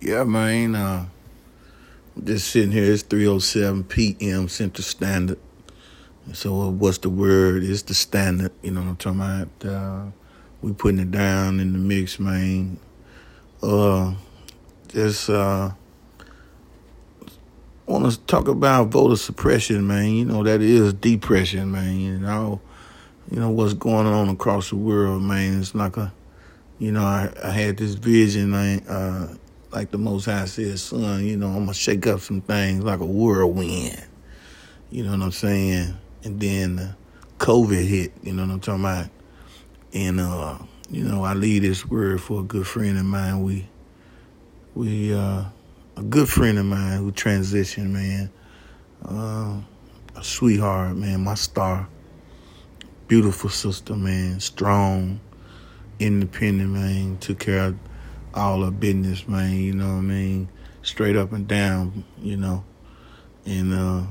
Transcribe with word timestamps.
Yeah, 0.00 0.24
man. 0.24 0.74
Uh, 0.74 1.06
just 2.22 2.48
sitting 2.48 2.72
here. 2.72 2.92
It's 2.92 3.02
3:07 3.04 3.88
p.m. 3.88 4.48
Central 4.48 4.84
Standard. 4.84 5.38
So 6.32 6.60
uh, 6.60 6.68
what's 6.68 6.98
the 6.98 7.08
word? 7.08 7.62
It's 7.64 7.82
the 7.82 7.94
standard. 7.94 8.52
You 8.62 8.72
know 8.72 8.80
what 8.80 8.88
I'm 8.88 8.96
talking 8.96 9.20
about? 9.20 9.64
Uh, 9.64 10.10
we 10.60 10.72
putting 10.72 11.00
it 11.00 11.10
down 11.10 11.60
in 11.60 11.72
the 11.72 11.78
mix, 11.78 12.18
man. 12.18 12.78
Uh, 13.62 14.14
just 14.88 15.30
uh, 15.30 15.70
want 17.86 18.10
to 18.10 18.18
talk 18.26 18.48
about 18.48 18.88
voter 18.88 19.16
suppression, 19.16 19.86
man. 19.86 20.10
You 20.10 20.24
know 20.24 20.42
that 20.42 20.60
is 20.60 20.92
depression, 20.92 21.70
man. 21.70 22.00
You 22.00 22.18
know, 22.18 22.60
you 23.30 23.40
know 23.40 23.50
what's 23.50 23.74
going 23.74 24.06
on 24.06 24.28
across 24.28 24.70
the 24.70 24.76
world, 24.76 25.22
man. 25.22 25.60
It's 25.60 25.74
like 25.74 25.96
a, 25.96 26.12
you 26.78 26.92
know, 26.92 27.04
I, 27.04 27.32
I 27.42 27.50
had 27.50 27.78
this 27.78 27.94
vision, 27.94 28.50
man. 28.50 28.80
Uh, 28.80 29.36
like 29.76 29.90
the 29.90 29.98
Most 29.98 30.24
High 30.24 30.46
said, 30.46 30.78
son, 30.78 31.26
you 31.26 31.36
know, 31.36 31.48
I'm 31.48 31.66
gonna 31.66 31.74
shake 31.74 32.06
up 32.06 32.20
some 32.20 32.40
things 32.40 32.82
like 32.82 33.00
a 33.00 33.04
whirlwind. 33.04 34.02
You 34.90 35.04
know 35.04 35.10
what 35.10 35.20
I'm 35.20 35.32
saying? 35.32 35.94
And 36.24 36.40
then 36.40 36.78
uh, 36.78 36.94
COVID 37.36 37.86
hit. 37.86 38.12
You 38.22 38.32
know 38.32 38.46
what 38.46 38.52
I'm 38.52 38.60
talking 38.60 38.84
about? 38.84 39.10
And 39.92 40.18
uh, 40.18 40.56
you 40.88 41.04
know, 41.04 41.24
I 41.24 41.34
leave 41.34 41.60
this 41.60 41.84
word 41.84 42.22
for 42.22 42.40
a 42.40 42.42
good 42.42 42.66
friend 42.66 42.96
of 42.96 43.04
mine. 43.04 43.42
We, 43.42 43.68
we, 44.74 45.12
uh, 45.12 45.44
a 45.96 46.02
good 46.08 46.30
friend 46.30 46.56
of 46.56 46.64
mine 46.64 46.96
who 46.96 47.12
transitioned, 47.12 47.90
man. 47.90 48.30
Uh, 49.04 49.60
a 50.18 50.24
sweetheart, 50.24 50.96
man. 50.96 51.22
My 51.22 51.34
star. 51.34 51.86
Beautiful 53.08 53.50
sister, 53.50 53.94
man. 53.94 54.40
Strong, 54.40 55.20
independent, 55.98 56.70
man. 56.70 57.18
Took 57.18 57.40
care 57.40 57.64
of 57.66 57.78
all 58.36 58.62
her 58.64 58.70
business, 58.70 59.26
man. 59.26 59.56
You 59.56 59.74
know 59.74 59.86
what 59.86 59.98
I 59.98 60.00
mean? 60.02 60.48
Straight 60.82 61.16
up 61.16 61.32
and 61.32 61.48
down, 61.48 62.04
you 62.20 62.36
know. 62.36 62.64
And 63.44 63.72
uh, 63.72 64.02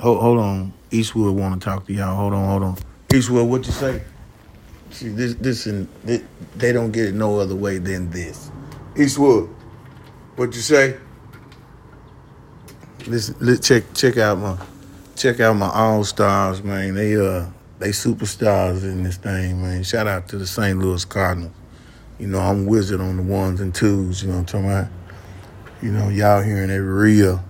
hold, 0.00 0.20
hold 0.20 0.38
on, 0.38 0.72
Eastwood 0.90 1.36
want 1.36 1.60
to 1.60 1.64
talk 1.64 1.86
to 1.86 1.92
y'all. 1.92 2.14
Hold 2.14 2.34
on, 2.34 2.48
hold 2.48 2.62
on. 2.62 2.78
Eastwood, 3.14 3.48
what 3.48 3.66
you 3.66 3.72
say? 3.72 4.02
See, 4.90 5.08
this, 5.08 5.34
this, 5.34 5.66
and 5.66 5.88
this, 6.04 6.22
they 6.56 6.72
don't 6.72 6.90
get 6.90 7.06
it 7.06 7.14
no 7.14 7.38
other 7.38 7.54
way 7.54 7.78
than 7.78 8.10
this. 8.10 8.50
Eastwood, 8.96 9.48
what 10.36 10.54
you 10.54 10.60
say? 10.60 10.96
Listen, 13.06 13.60
check 13.60 13.84
check 13.94 14.18
out 14.18 14.38
my 14.38 14.58
check 15.16 15.40
out 15.40 15.54
my 15.54 15.70
all 15.70 16.04
stars, 16.04 16.62
man. 16.62 16.94
They 16.94 17.16
uh 17.16 17.46
they 17.78 17.90
superstars 17.90 18.82
in 18.82 19.04
this 19.04 19.16
thing, 19.16 19.62
man. 19.62 19.82
Shout 19.84 20.06
out 20.06 20.28
to 20.28 20.38
the 20.38 20.46
St. 20.46 20.78
Louis 20.78 21.04
Cardinals. 21.04 21.52
You 22.20 22.26
know, 22.26 22.38
I'm 22.38 22.66
wizard 22.66 23.00
on 23.00 23.16
the 23.16 23.22
ones 23.22 23.62
and 23.62 23.74
twos, 23.74 24.22
you 24.22 24.28
know 24.28 24.34
what 24.34 24.40
I'm 24.40 24.46
talking 24.46 24.66
about? 24.66 24.88
You 25.80 25.90
know, 25.90 26.10
y'all 26.10 26.42
hearing 26.42 26.68
it 26.68 26.74
real. 26.74 27.42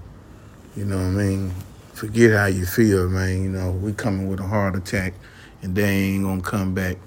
You 0.77 0.85
know 0.85 0.97
what 0.97 1.07
I 1.07 1.09
mean? 1.09 1.53
Forget 1.93 2.31
how 2.31 2.47
you 2.47 2.65
feel, 2.65 3.09
man. 3.09 3.43
You 3.43 3.51
know, 3.51 3.73
we 3.73 3.93
coming 3.93 4.29
with 4.29 4.39
a 4.39 4.45
heart 4.45 4.77
attack 4.77 5.15
and 5.61 5.75
they 5.75 5.83
ain't 5.83 6.23
gonna 6.23 6.41
come 6.41 6.73
back. 6.73 6.99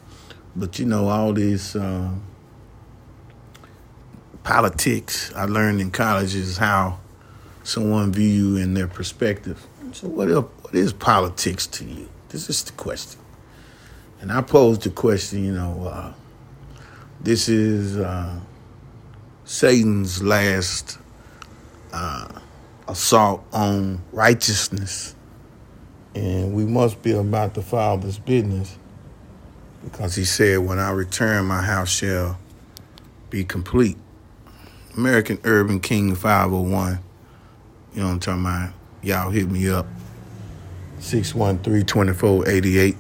But 0.58 0.78
you 0.78 0.86
know, 0.86 1.08
all 1.08 1.32
this 1.32 1.74
uh, 1.74 2.12
politics 4.44 5.32
I 5.34 5.46
learned 5.46 5.80
in 5.80 5.90
college 5.90 6.36
is 6.36 6.58
how 6.58 7.00
someone 7.64 8.12
view 8.12 8.28
you 8.28 8.58
in 8.58 8.74
their 8.74 8.90
perspective. 8.90 9.66
So 9.94 10.10
what 10.10 10.30
is, 10.30 10.36
what 10.36 10.76
is 10.76 10.92
politics 10.92 11.66
to 11.68 11.86
you? 11.86 12.10
This 12.28 12.50
is 12.50 12.62
the 12.66 12.74
question. 12.74 13.22
And 14.20 14.34
I 14.34 14.42
posed 14.42 14.82
the 14.82 14.90
question, 14.90 15.46
you 15.46 15.54
know, 15.54 15.88
uh, 15.88 16.14
this 17.24 17.48
is 17.48 17.98
uh, 17.98 18.40
Satan's 19.46 20.22
last 20.22 20.98
uh, 21.94 22.28
assault 22.88 23.46
on 23.54 24.02
righteousness. 24.12 25.16
And 26.16 26.54
we 26.54 26.66
must 26.66 27.02
be 27.02 27.12
about 27.14 27.54
the 27.54 27.62
Father's 27.62 28.20
business 28.20 28.78
because 29.84 30.16
he 30.16 30.26
said, 30.26 30.60
When 30.60 30.80
I 30.80 30.92
return, 30.92 31.46
my 31.46 31.62
house 31.62 31.90
shall 31.90 32.38
be 33.30 33.44
complete. 33.44 33.98
American 34.96 35.40
Urban 35.44 35.80
King 35.80 36.14
501. 36.16 37.00
You 37.94 38.00
know 38.00 38.08
what 38.08 38.14
I'm 38.14 38.20
talking 38.20 38.42
about? 38.42 38.74
Y'all 39.02 39.32
hit 39.32 39.50
me 39.50 39.70
up. 39.70 39.88
613 41.00 41.86
2488. 41.86 42.96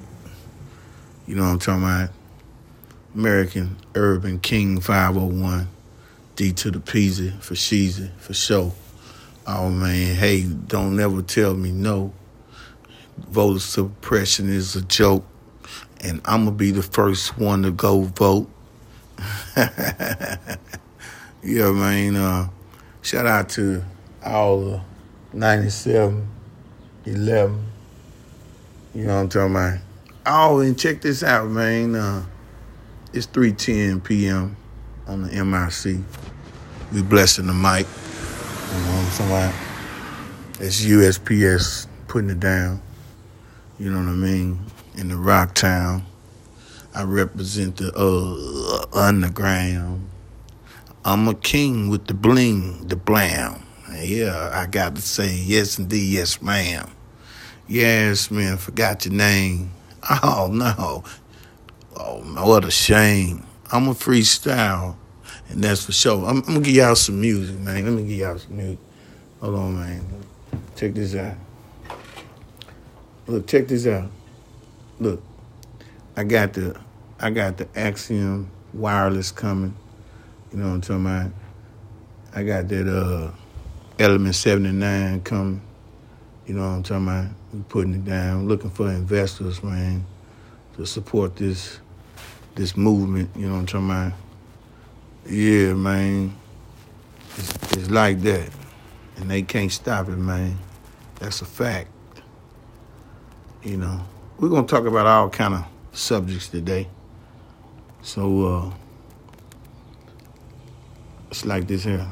You 1.28 1.36
know 1.36 1.44
what 1.44 1.50
I'm 1.50 1.60
talking 1.60 1.84
about? 1.84 2.10
American 3.16 3.78
Urban 3.96 4.40
King 4.40 4.80
501. 4.80 5.68
D 6.36 6.52
to 6.52 6.72
the 6.72 6.80
Peasy 6.80 7.32
for 7.42 7.54
Sheezy 7.54 8.10
for 8.18 8.34
sure. 8.34 8.74
Oh 9.46 9.70
man, 9.70 10.16
hey, 10.16 10.44
don't 10.44 10.96
never 10.96 11.22
tell 11.22 11.54
me 11.54 11.72
no. 11.72 12.12
Voter 13.30 13.60
suppression 13.60 14.50
is 14.50 14.76
a 14.76 14.82
joke, 14.82 15.24
and 16.02 16.22
I'm 16.26 16.46
gonna 16.46 16.56
be 16.56 16.72
the 16.72 16.82
first 16.82 17.38
one 17.38 17.62
to 17.64 17.72
go 17.72 18.02
vote. 18.02 18.50
yeah, 19.58 20.58
man. 21.44 22.16
Uh, 22.16 22.50
shout 23.04 23.28
out 23.28 23.50
to 23.50 23.84
all 24.26 24.62
the 24.62 24.82
97, 25.34 26.28
11. 27.06 27.66
You 28.96 29.06
know 29.06 29.16
what 29.16 29.22
I'm 29.22 29.30
talking 29.30 29.52
about? 29.52 29.80
Oh, 30.26 30.60
and 30.62 30.80
check 30.80 31.02
this 31.02 31.22
out, 31.22 31.50
man. 31.50 31.96
Uh, 31.96 32.26
it's 33.14 33.28
3:10 33.28 34.04
p.m. 34.04 34.58
on 35.08 35.24
the 35.24 35.46
MIC. 35.46 36.04
We 36.92 37.02
blessing 37.04 37.48
the 37.48 37.54
mic. 37.54 37.86
You 38.74 38.80
know? 38.86 39.54
It's 40.60 40.84
USPS 40.84 41.88
putting 42.08 42.32
it 42.32 42.40
down. 42.40 42.82
You 43.80 43.92
know 43.92 44.00
what 44.00 44.10
I 44.10 44.16
mean? 44.16 44.60
In 44.96 45.10
the 45.10 45.18
Rock 45.18 45.54
Town. 45.54 46.06
I 46.96 47.04
represent 47.04 47.78
the 47.78 47.92
uh, 47.96 48.98
underground. 48.98 50.10
I'm 51.04 51.28
a 51.28 51.34
king 51.34 51.90
with 51.90 52.06
the 52.06 52.14
bling, 52.14 52.88
the 52.88 52.96
blam. 52.96 53.64
Yeah, 54.00 54.52
I 54.54 54.68
got 54.68 54.96
to 54.96 55.02
say 55.02 55.36
yes 55.36 55.80
indeed, 55.80 56.12
yes 56.12 56.42
ma'am. 56.42 56.90
Yes, 57.68 58.30
man, 58.32 58.58
forgot 58.58 59.06
your 59.06 59.14
name. 59.14 59.72
Oh 60.22 60.50
no, 60.52 61.04
what 62.24 62.66
a 62.66 62.72
shame. 62.72 63.46
I'm 63.72 63.88
a 63.88 63.94
freestyle, 63.94 64.96
and 65.50 65.64
that's 65.64 65.86
for 65.86 65.92
sure. 65.92 66.26
I'm, 66.26 66.38
I'm, 66.38 66.42
gonna 66.42 66.60
give 66.62 66.76
y'all 66.76 66.96
some 66.96 67.20
music, 67.20 67.60
man. 67.60 67.84
Let 67.84 67.94
me 67.94 68.08
give 68.08 68.18
y'all 68.18 68.38
some 68.38 68.58
music. 68.58 68.80
Hold 69.42 69.56
on, 69.56 69.80
man. 69.80 70.06
Check 70.76 70.94
this 70.94 71.16
out. 71.16 71.36
Look, 73.28 73.48
check 73.48 73.68
this 73.68 73.88
out. 73.88 74.10
Look, 75.00 75.22
I 76.16 76.24
got 76.24 76.54
the, 76.54 76.80
I 77.20 77.30
got 77.30 77.58
the 77.58 77.68
Axiom 77.76 78.50
wireless 78.74 79.32
coming. 79.32 79.76
You 80.52 80.60
know 80.60 80.68
what 80.68 80.74
I'm 80.76 80.82
talking 80.82 81.06
about? 81.06 81.32
I 82.36 82.44
got 82.44 82.68
that 82.70 82.88
uh, 82.88 83.32
Element 84.00 84.36
79 84.36 85.22
coming. 85.22 85.62
You 86.46 86.56
know 86.56 86.62
what 86.62 86.76
I'm 86.76 86.84
talking 86.84 87.08
about? 87.08 87.28
We 87.54 87.62
putting 87.70 87.94
it 87.96 88.06
down. 88.06 88.48
Looking 88.48 88.70
for 88.70 88.90
investors, 88.90 89.64
man, 89.64 90.06
to 90.78 90.86
support 90.86 91.36
this 91.36 91.80
this 92.56 92.78
movement, 92.78 93.30
you 93.36 93.48
know 93.48 93.54
what 93.54 93.60
I'm 93.60 93.66
talking 93.66 93.90
about? 93.90 94.14
Yeah, 95.26 95.74
man. 95.74 96.36
It's, 97.38 97.54
it's 97.74 97.90
like 97.90 98.22
that. 98.22 98.50
And 99.18 99.30
they 99.30 99.42
can't 99.42 99.72
stop 99.72 100.08
it, 100.10 100.18
man. 100.18 100.58
That's 101.16 101.42
a 101.42 101.46
fact. 101.46 101.90
You 103.64 103.78
know. 103.78 104.02
We're 104.40 104.50
gonna 104.50 104.68
talk 104.68 104.86
about 104.86 105.06
all 105.06 105.30
kind 105.30 105.54
of 105.54 105.66
subjects 105.94 106.50
today. 106.50 106.88
So 108.02 108.46
uh 108.46 108.72
it's 111.30 111.46
like 111.46 111.68
this 111.68 111.84
here. 111.84 112.06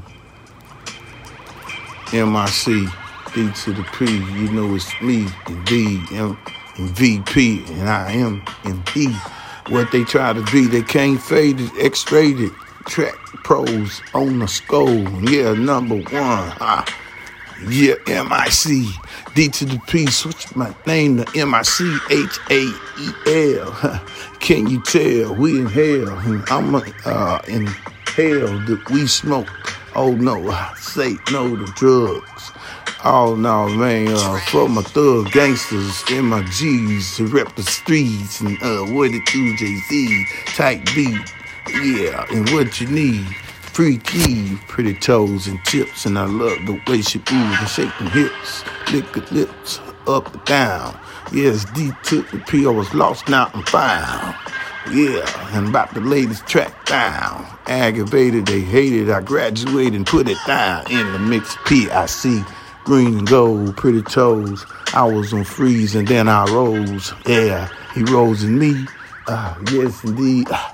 MIC, 2.13 2.89
D 3.33 3.51
to 3.51 3.73
the 3.73 3.85
P, 3.93 4.05
you 4.05 4.51
know 4.51 4.73
it's 4.75 5.01
me, 5.01 5.27
indeed, 5.47 6.01
M 6.11 6.37
and 6.77 6.89
VP, 6.89 7.63
and 7.67 7.89
I 7.89 8.11
am 8.13 8.41
MP 8.63 9.40
what 9.69 9.91
they 9.91 10.03
try 10.03 10.33
to 10.33 10.43
be. 10.51 10.65
They 10.65 10.81
can't 10.81 11.21
fade 11.21 11.59
it, 11.59 11.71
X-rated, 11.79 12.51
track 12.85 13.15
pros 13.43 14.01
on 14.13 14.39
the 14.39 14.47
skull. 14.47 14.99
Yeah, 15.29 15.53
number 15.53 15.95
one. 15.95 16.05
Ah. 16.13 16.85
Yeah, 17.67 17.93
M-I-C, 18.07 18.91
D 19.35 19.47
to 19.49 19.65
the 19.65 19.77
P, 19.85 20.07
switch 20.07 20.55
my 20.55 20.73
name 20.87 21.17
to 21.17 21.39
M-I-C-H-A-E-L. 21.39 22.01
Can 24.39 24.67
you 24.67 24.81
tell? 24.81 25.35
We 25.35 25.59
in 25.59 25.67
hell. 25.67 26.09
I'm 26.49 26.73
uh, 26.73 27.39
in 27.47 27.67
hell 27.67 28.59
that 28.65 28.89
we 28.91 29.05
smoke. 29.05 29.47
Oh 29.95 30.13
no, 30.13 30.49
I 30.49 30.73
say 30.77 31.17
no 31.31 31.55
to 31.55 31.65
drugs. 31.73 32.51
Oh 33.03 33.35
no, 33.35 33.67
man, 33.67 34.09
uh, 34.09 34.39
for 34.47 34.69
my 34.69 34.83
thug 34.83 35.31
gangsters 35.31 36.03
and 36.11 36.27
my 36.27 36.43
G's 36.43 37.15
to 37.17 37.25
rep 37.25 37.55
the 37.55 37.63
streets 37.63 38.41
and 38.41 38.57
uh, 38.61 38.85
what 38.93 39.09
it 39.11 39.25
do, 39.25 39.57
Z, 39.57 40.25
type 40.55 40.85
beat, 40.93 41.33
yeah, 41.83 42.25
and 42.29 42.47
what 42.51 42.79
you 42.79 42.87
need. 42.87 43.25
freaky, 43.71 44.57
pretty 44.67 44.93
toes 44.93 45.47
and 45.47 45.63
tips, 45.63 46.05
and 46.05 46.19
I 46.19 46.25
love 46.25 46.65
the 46.65 46.81
way 46.87 47.01
she 47.01 47.19
moves 47.19 47.59
and 47.59 47.69
shaking 47.69 48.07
hips, 48.07 48.63
liquid 48.91 49.31
lips, 49.31 49.79
up 50.07 50.33
and 50.33 50.45
down. 50.45 50.99
Yes, 51.31 51.65
D 51.73 51.91
took 52.03 52.29
the 52.31 52.39
P, 52.39 52.65
I 52.65 52.69
was 52.69 52.93
lost 52.93 53.29
now 53.29 53.49
I'm 53.53 53.63
found. 53.63 54.35
Yeah, 54.91 55.57
and 55.57 55.69
about 55.69 55.93
the 55.93 56.01
latest 56.01 56.47
track 56.47 56.85
down. 56.85 57.47
Aggravated, 57.67 58.45
they 58.45 58.59
hated, 58.59 59.09
I 59.09 59.21
graduated 59.21 59.93
and 59.93 60.05
put 60.05 60.27
it 60.27 60.37
down 60.45 60.91
in 60.91 61.11
the 61.13 61.19
mix 61.19 61.55
P. 61.65 61.89
Green 62.83 63.19
and 63.19 63.27
gold, 63.27 63.77
pretty 63.77 64.01
toes. 64.01 64.65
I 64.93 65.03
was 65.05 65.33
on 65.33 65.43
freeze 65.43 65.95
and 65.95 66.07
then 66.07 66.27
I 66.27 66.45
rose. 66.45 67.13
Yeah, 67.27 67.69
he 67.93 68.03
rose 68.03 68.43
in 68.43 68.57
me. 68.57 68.85
Uh, 69.27 69.55
yes, 69.71 70.03
indeed. 70.03 70.47
Uh, 70.49 70.71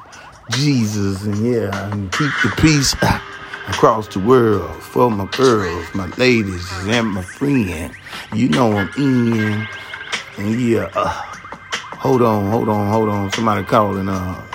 Jesus, 0.52 1.26
and 1.26 1.38
yeah, 1.46 1.92
and 1.92 2.12
keep 2.14 2.32
the 2.42 2.54
peace 2.58 2.96
uh, 3.02 3.20
across 3.68 4.08
the 4.08 4.20
world 4.20 4.82
for 4.82 5.12
my 5.12 5.26
girls, 5.26 5.86
my 5.94 6.08
ladies, 6.16 6.66
and 6.88 7.10
my 7.10 7.22
friend. 7.22 7.94
You 8.34 8.50
know 8.50 8.72
I'm 8.78 8.90
in. 8.98 9.68
And 10.38 10.62
yeah, 10.62 10.90
uh, 10.96 11.10
hold 11.98 12.22
on, 12.22 12.50
hold 12.50 12.70
on, 12.70 12.90
hold 12.90 13.10
on. 13.10 13.32
Somebody 13.34 13.66
calling. 13.66 14.08
Uh, 14.08 14.46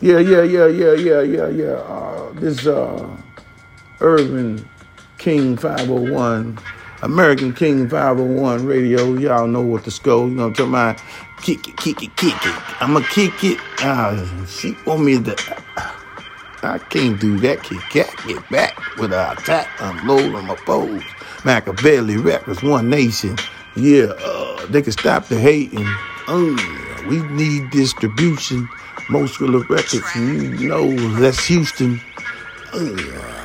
yeah, 0.00 0.18
yeah, 0.18 0.42
yeah, 0.42 0.66
yeah, 0.66 0.92
yeah, 0.92 1.22
yeah, 1.22 1.48
yeah. 1.48 1.72
Uh, 1.72 2.32
this 2.34 2.66
uh, 2.66 3.08
Urban 4.00 4.68
King 5.22 5.56
501, 5.56 6.58
American 7.02 7.54
King 7.54 7.88
501 7.88 8.66
radio. 8.66 9.14
Y'all 9.14 9.46
know 9.46 9.60
what 9.60 9.84
the 9.84 9.90
score. 9.92 10.26
You 10.26 10.34
know 10.34 10.48
what 10.48 10.60
I'm 10.60 10.72
talking 10.72 10.72
about? 10.72 11.02
Kick 11.42 11.68
it, 11.68 11.76
kick 11.76 12.02
it, 12.02 12.16
kick 12.16 12.34
it. 12.34 12.82
I'ma 12.82 13.02
kick 13.08 13.44
it. 13.44 13.56
Uh, 13.80 14.26
she 14.46 14.74
want 14.84 15.04
me 15.04 15.22
to. 15.22 15.62
I 16.64 16.78
can't 16.90 17.20
do 17.20 17.38
that. 17.38 17.62
Kick 17.62 17.78
cat, 17.82 18.12
get 18.26 18.50
back 18.50 18.76
with 18.96 19.12
a 19.12 19.30
attack, 19.30 19.68
unload 19.78 20.34
on 20.34 20.44
my 20.44 20.56
foes. 20.56 21.04
Machiavelli 21.44 22.16
Records, 22.16 22.60
One 22.64 22.90
Nation. 22.90 23.38
Yeah, 23.76 24.06
uh, 24.24 24.66
they 24.66 24.82
can 24.82 24.90
stop 24.90 25.26
the 25.26 25.38
hating. 25.38 25.86
Uh, 26.26 27.06
we 27.08 27.22
need 27.30 27.70
distribution. 27.70 28.68
Most 29.08 29.40
of 29.40 29.52
the 29.52 29.60
records, 29.68 30.16
you 30.16 30.68
know, 30.68 30.90
that's 31.20 31.46
Houston. 31.46 32.00
Uh, 32.72 33.41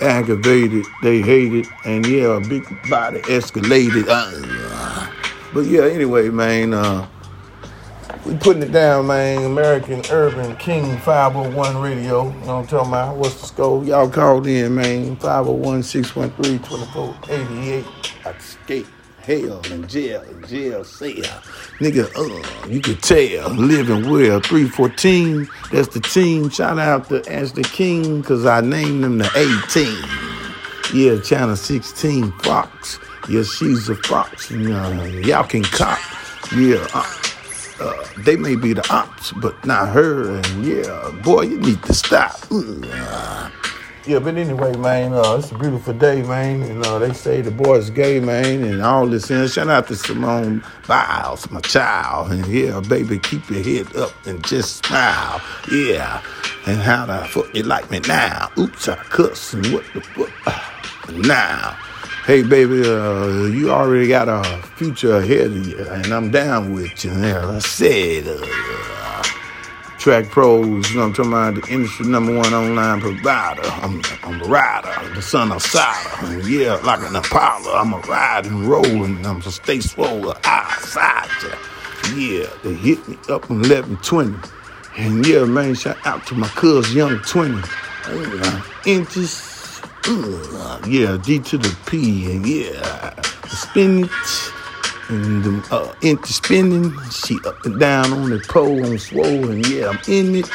aggravated, 0.00 0.86
they 1.02 1.20
hated, 1.20 1.66
and 1.84 2.06
yeah, 2.06 2.36
a 2.36 2.40
big 2.40 2.64
body 2.88 3.20
escalated. 3.22 4.06
Uh, 4.08 5.10
but 5.52 5.66
yeah, 5.66 5.82
anyway, 5.82 6.28
man, 6.28 6.74
uh, 6.74 7.06
we 8.24 8.36
putting 8.36 8.62
it 8.62 8.72
down, 8.72 9.06
man. 9.06 9.44
American 9.44 10.02
Urban 10.10 10.54
King 10.56 10.98
501 10.98 11.78
Radio. 11.78 12.24
You 12.24 12.30
know 12.30 12.38
what 12.38 12.48
I'm 12.48 12.66
talking 12.66 12.88
about? 12.88 13.16
What's 13.16 13.40
the 13.40 13.46
score? 13.46 13.84
Y'all 13.84 14.10
called 14.10 14.46
in, 14.46 14.74
man. 14.74 15.16
501 15.16 15.82
613 15.82 16.58
2488. 16.58 17.84
I 18.26 18.30
escape 18.30 18.86
hell 19.20 19.60
and 19.70 19.88
jail 19.88 20.22
and 20.22 20.46
jail 20.48 20.84
cell. 20.84 21.08
Nigga, 21.80 22.08
uh, 22.16 22.68
you 22.68 22.80
could 22.80 23.02
tell. 23.02 23.50
Living 23.50 24.10
well. 24.10 24.40
314. 24.40 25.48
That's 25.72 25.88
the 25.88 26.00
team. 26.00 26.50
Shout 26.50 26.78
out 26.78 27.08
to 27.08 27.22
Ashley 27.30 27.64
King, 27.64 28.20
because 28.20 28.46
I 28.46 28.60
named 28.60 29.04
them 29.04 29.18
the 29.18 29.26
A 29.34 29.70
team. 29.70 30.28
Yeah, 30.94 31.20
Channel 31.20 31.56
16 31.56 32.32
Fox. 32.40 32.98
Yeah, 33.28 33.42
she's 33.42 33.90
a 33.90 33.94
fox. 33.94 34.50
Know, 34.50 35.04
y'all 35.04 35.44
can 35.44 35.62
cop. 35.62 35.98
Yeah, 36.56 36.86
uh, 36.94 37.04
uh, 37.78 38.04
they 38.24 38.36
may 38.36 38.56
be 38.56 38.72
the 38.72 38.86
ops, 38.90 39.32
but 39.32 39.62
not 39.66 39.88
her. 39.88 40.36
And 40.36 40.64
yeah, 40.64 41.10
boy, 41.22 41.42
you 41.42 41.60
need 41.60 41.82
to 41.82 41.92
stop. 41.92 42.32
Mm. 42.48 43.37
Yeah, 44.08 44.20
but 44.20 44.38
anyway, 44.38 44.74
man, 44.78 45.12
uh, 45.12 45.36
it's 45.38 45.52
a 45.52 45.58
beautiful 45.58 45.92
day, 45.92 46.22
man. 46.22 46.62
And 46.62 46.86
uh, 46.86 46.98
they 46.98 47.12
say 47.12 47.42
the 47.42 47.50
boy's 47.50 47.90
gay, 47.90 48.20
man, 48.20 48.64
and 48.64 48.80
all 48.80 49.06
this. 49.06 49.30
And 49.30 49.50
shout 49.50 49.68
out 49.68 49.86
to 49.88 49.96
Simone 49.96 50.64
Biles, 50.86 51.50
my 51.50 51.60
child. 51.60 52.32
And 52.32 52.46
yeah, 52.46 52.80
baby, 52.80 53.18
keep 53.18 53.50
your 53.50 53.62
head 53.62 53.94
up 53.96 54.14
and 54.26 54.42
just 54.46 54.86
smile. 54.86 55.42
Yeah. 55.70 56.22
And 56.66 56.78
how 56.78 57.04
the 57.04 57.28
fuck 57.28 57.54
you 57.54 57.64
like 57.64 57.90
me 57.90 58.00
now? 58.00 58.50
Oops, 58.56 58.88
I 58.88 58.96
cuss. 58.96 59.52
And 59.52 59.66
what 59.74 59.84
the 59.92 60.00
fuck? 60.00 60.64
Now. 61.12 61.76
Hey, 62.24 62.42
baby, 62.42 62.80
uh, 62.88 63.44
you 63.46 63.70
already 63.70 64.08
got 64.08 64.28
a 64.28 64.42
future 64.76 65.16
ahead 65.16 65.46
of 65.46 65.66
you, 65.66 65.86
and 65.86 66.12
I'm 66.12 66.30
down 66.30 66.74
with 66.74 67.04
you. 67.04 67.10
Yeah, 67.12 67.46
I 67.46 67.58
said, 67.58 68.26
uh, 68.26 68.97
Track 70.08 70.30
Pros, 70.30 70.64
you 70.64 70.96
know 70.96 71.02
what 71.02 71.06
I'm 71.08 71.12
talking 71.12 71.32
about, 71.32 71.54
the 71.56 71.70
industry 71.70 72.06
number 72.06 72.34
one 72.34 72.54
online 72.54 72.98
provider. 72.98 73.60
I'm, 73.62 74.00
I'm 74.22 74.40
a 74.40 74.44
rider, 74.46 75.14
the 75.14 75.20
son 75.20 75.52
of 75.52 75.60
Sada. 75.60 76.48
Yeah, 76.48 76.76
like 76.76 77.00
an 77.00 77.14
Apollo, 77.14 77.74
I'm 77.74 77.92
a 77.92 77.98
ride 77.98 78.46
and 78.46 79.26
I'm 79.26 79.36
a 79.36 79.50
stay 79.50 79.80
swole 79.80 80.32
outside 80.44 81.28
you. 81.42 82.40
Yeah, 82.40 82.46
they 82.62 82.72
hit 82.72 83.06
me 83.06 83.16
up 83.28 83.50
in 83.50 83.58
1120. 83.58 84.34
And 84.96 85.26
yeah, 85.26 85.44
man, 85.44 85.74
shout 85.74 85.98
out 86.06 86.26
to 86.28 86.34
my 86.34 86.48
cuz 86.48 86.94
Young 86.94 87.18
20. 87.18 87.60
Uh, 88.06 88.62
inches 88.86 89.82
yeah, 90.86 91.18
D 91.22 91.38
to 91.38 91.58
the 91.58 91.76
P, 91.84 92.32
and 92.32 92.46
yeah, 92.46 93.10
the 93.42 93.48
spinach 93.50 94.57
and 95.08 95.44
the 95.44 95.68
uh, 95.70 95.94
empty 96.02 96.32
spinning. 96.32 96.92
She 97.10 97.38
up 97.46 97.64
and 97.64 97.78
down 97.78 98.12
on 98.12 98.30
the 98.30 98.38
pole 98.48 98.84
on 98.86 98.98
swole, 98.98 99.50
and 99.50 99.66
yeah, 99.68 99.88
I'm 99.88 99.98
in 100.08 100.36
it 100.36 100.50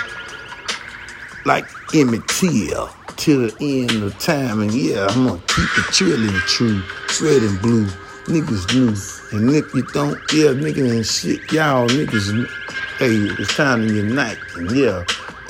like 1.46 1.66
Emmett 1.94 2.28
Till 2.28 2.90
till 3.16 3.48
the 3.48 3.56
end 3.60 4.04
of 4.04 4.18
time, 4.20 4.62
and 4.62 4.74
yeah, 4.74 5.08
I'm 5.10 5.28
gonna 5.28 5.42
keep 5.48 5.70
it 5.78 5.92
chillin' 5.92 6.40
true, 6.48 6.82
red 7.22 7.44
and 7.44 7.62
blue. 7.62 7.88
Niggas 8.26 8.74
new, 8.74 9.38
and 9.38 9.50
if 9.54 9.74
you 9.74 9.84
don't, 9.92 10.18
yeah, 10.32 10.52
niggas 10.52 10.92
and 10.92 11.06
shit, 11.06 11.52
y'all 11.52 11.90
niggas, 11.90 12.48
hey, 12.98 13.16
it's 13.42 13.54
time 13.54 13.86
to 13.86 13.94
unite, 13.94 14.38
and 14.56 14.72
yeah 14.72 15.04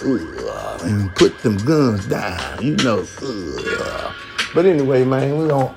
and 0.03 1.13
put 1.15 1.37
them 1.39 1.57
guns 1.57 2.05
down, 2.07 2.61
you 2.61 2.75
know. 2.77 3.05
But 4.53 4.65
anyway, 4.65 5.03
man, 5.03 5.37
we 5.37 5.49
on 5.49 5.73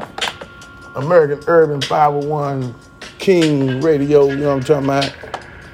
American 0.96 1.40
Urban 1.46 1.81
501 1.81 2.75
King 3.26 3.81
Radio, 3.81 4.28
you 4.28 4.37
know 4.37 4.55
what 4.55 4.58
I'm 4.58 4.62
talking 4.62 4.84
about? 4.84 5.12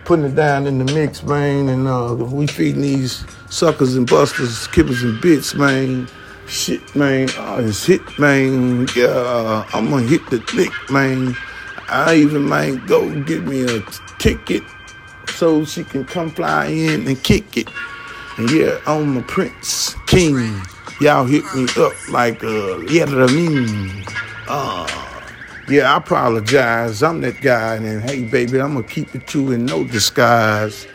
Putting 0.06 0.24
it 0.24 0.34
down 0.34 0.66
in 0.66 0.78
the 0.78 0.90
mix, 0.94 1.22
man, 1.22 1.68
and 1.68 1.86
uh, 1.86 2.14
we 2.14 2.46
feeding 2.46 2.80
these 2.80 3.26
suckers 3.50 3.94
and 3.94 4.08
busters, 4.08 4.66
kippers 4.68 5.02
and 5.02 5.20
bits, 5.20 5.54
man. 5.54 6.08
Shit, 6.48 6.96
man, 6.96 7.28
oh, 7.36 7.62
it's 7.62 7.84
hit, 7.84 8.00
man. 8.18 8.88
Yeah, 8.96 9.66
I'm 9.74 9.90
gonna 9.90 10.06
hit 10.06 10.24
the 10.30 10.38
lick, 10.54 10.72
man. 10.90 11.36
I 11.90 12.14
even 12.14 12.44
might 12.44 12.86
go 12.86 13.20
get 13.24 13.42
me 13.42 13.64
a 13.64 13.82
ticket 14.18 14.62
so 15.28 15.66
she 15.66 15.84
can 15.84 16.06
come 16.06 16.30
fly 16.30 16.68
in 16.68 17.06
and 17.06 17.22
kick 17.22 17.58
it. 17.58 17.68
And 18.38 18.50
yeah, 18.50 18.80
I'm 18.86 19.18
a 19.18 19.22
Prince 19.24 19.94
King. 20.06 20.58
Y'all 21.02 21.26
hit 21.26 21.44
me 21.54 21.66
up 21.76 21.92
like, 22.08 22.42
uh, 22.42 22.78
yeah, 22.86 23.04
I 23.04 23.26
mean, 23.30 24.06
uh, 24.48 25.01
yeah, 25.72 25.94
I 25.94 25.96
apologize. 25.96 27.02
I'm 27.02 27.22
that 27.22 27.40
guy. 27.40 27.76
And 27.76 28.02
hey, 28.02 28.24
baby, 28.24 28.60
I'm 28.60 28.74
going 28.74 28.86
to 28.86 28.90
keep 28.90 29.14
it 29.14 29.26
true 29.26 29.52
in 29.52 29.64
no 29.64 29.84
disguise. 29.84 30.86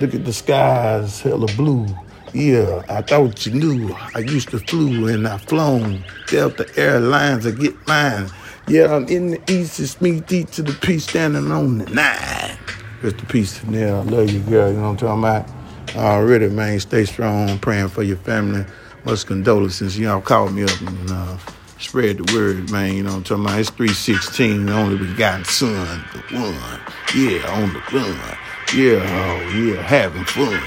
Look 0.00 0.14
at 0.14 0.24
the 0.24 0.32
skies, 0.32 1.20
hella 1.20 1.48
blue. 1.54 1.86
Yeah, 2.32 2.82
I 2.88 3.02
thought 3.02 3.44
you 3.44 3.52
knew. 3.52 3.94
I 4.14 4.20
used 4.20 4.48
to 4.50 4.58
flew 4.58 5.06
and 5.08 5.28
I 5.28 5.36
flown. 5.36 6.02
Delta 6.28 6.66
Airlines, 6.76 7.46
I 7.46 7.50
get 7.50 7.74
mine. 7.86 8.30
Yeah, 8.68 8.94
I'm 8.94 9.06
in 9.08 9.32
the 9.32 9.52
east. 9.52 9.78
It's 9.80 10.00
me, 10.00 10.20
D 10.20 10.44
to 10.44 10.62
the 10.62 10.72
P, 10.72 10.98
standing 10.98 11.52
on 11.52 11.78
the 11.78 11.90
nine. 11.90 12.56
Rest 13.02 13.28
peace, 13.28 13.60
Chanel. 13.60 14.00
I 14.00 14.04
love 14.04 14.30
you, 14.30 14.40
girl. 14.40 14.70
You 14.70 14.76
know 14.76 14.92
what 14.92 15.02
I'm 15.02 15.24
talking 15.24 15.24
about? 15.24 15.96
Already, 15.96 16.48
man, 16.48 16.80
stay 16.80 17.04
strong. 17.04 17.58
Praying 17.58 17.88
for 17.88 18.02
your 18.02 18.16
family. 18.18 18.64
Much 19.04 19.26
condolences. 19.26 19.98
Y'all 19.98 20.22
called 20.22 20.54
me 20.54 20.62
up 20.62 20.80
and 20.80 21.10
uh, 21.10 21.36
spread 21.82 22.18
the 22.18 22.34
word, 22.34 22.70
man. 22.70 22.94
You 22.94 23.02
know 23.02 23.12
I'm 23.14 23.24
talking 23.24 23.44
about? 23.44 23.58
It's 23.58 23.70
316, 23.70 24.66
the 24.66 24.72
only 24.72 24.96
begotten 24.96 25.44
son, 25.44 26.04
the 26.12 26.38
one. 26.38 26.80
Yeah, 27.14 27.62
on 27.62 27.72
the 27.72 27.82
run. 27.92 28.38
Yeah, 28.74 29.02
oh, 29.04 29.58
yeah, 29.58 29.82
having 29.82 30.24
fun. 30.24 30.60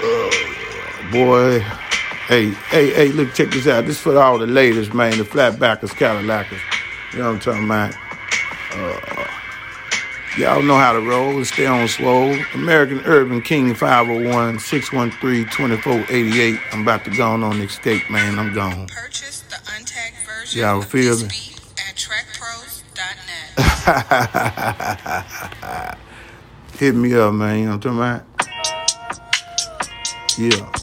Oh, 0.00 1.08
boy. 1.12 1.60
Hey, 2.28 2.50
hey, 2.70 2.90
hey, 2.92 3.08
look, 3.08 3.32
check 3.34 3.50
this 3.50 3.66
out. 3.66 3.86
This 3.86 4.00
for 4.00 4.18
all 4.18 4.38
the 4.38 4.46
ladies, 4.46 4.92
man, 4.92 5.16
the 5.16 5.24
flatbackers, 5.24 5.96
Cadillacers. 5.96 6.60
You 7.12 7.20
know 7.20 7.32
what 7.32 7.34
I'm 7.34 7.40
talking 7.40 7.64
about? 7.64 7.94
Uh, 8.72 9.16
Y'all 10.38 10.62
know 10.62 10.76
how 10.76 10.92
to 10.92 11.00
roll 11.00 11.34
and 11.34 11.46
stay 11.46 11.64
on 11.64 11.88
slow. 11.88 12.30
American 12.52 13.00
Urban 13.06 13.40
King 13.40 13.74
501 13.74 14.58
613 14.58 15.46
2488. 15.46 16.60
I'm 16.72 16.82
about 16.82 17.06
to 17.06 17.10
go 17.16 17.26
on 17.26 17.42
on 17.42 17.58
escape, 17.62 18.02
man. 18.10 18.38
I'm 18.38 18.52
gone. 18.52 18.86
Purchase 18.88 19.45
Y'all 20.56 20.80
feel 20.80 21.18
me? 21.18 21.26
at 21.26 21.94
trackpros.net. 21.96 23.58
Hit 26.78 26.94
me 26.94 27.12
up, 27.14 27.34
man. 27.34 27.58
You 27.58 27.64
know 27.66 27.76
what 27.76 27.84
I'm 27.84 27.98
talking 27.98 27.98
about? 27.98 28.24
Yeah. 30.38 30.72